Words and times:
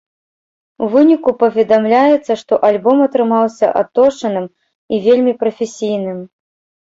У 0.85 0.85
выніку, 0.93 1.33
паведамляецца, 1.41 2.37
што 2.41 2.53
альбом 2.69 2.97
атрымаўся 3.07 3.67
адточаным 3.81 4.45
і 4.49 4.95
вельмі 5.09 5.33
прафесійным. 5.43 6.19